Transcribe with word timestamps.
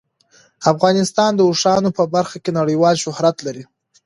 افغانستان 0.71 1.31
د 1.35 1.41
اوښانو 1.49 1.89
په 1.97 2.03
برخه 2.15 2.37
کې 2.43 2.51
نړیوال 2.59 2.95
شهرت 3.03 3.37
لري. 3.47 3.63